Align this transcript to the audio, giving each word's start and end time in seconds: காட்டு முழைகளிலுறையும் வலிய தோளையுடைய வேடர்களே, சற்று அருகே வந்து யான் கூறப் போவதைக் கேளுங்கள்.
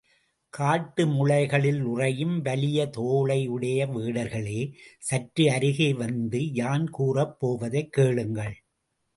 காட்டு 0.53 1.05
முழைகளிலுறையும் 1.07 2.41
வலிய 2.41 2.89
தோளையுடைய 2.97 3.85
வேடர்களே, 3.91 4.61
சற்று 4.99 5.51
அருகே 5.51 5.93
வந்து 5.93 6.53
யான் 6.53 6.89
கூறப் 6.89 7.39
போவதைக் 7.39 7.93
கேளுங்கள். 7.93 8.55